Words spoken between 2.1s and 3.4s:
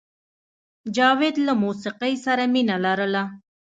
سره مینه لرله